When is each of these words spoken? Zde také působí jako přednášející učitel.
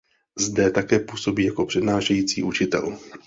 Zde 0.39 0.71
také 0.71 0.99
působí 0.99 1.43
jako 1.45 1.65
přednášející 1.65 2.43
učitel. 2.43 2.97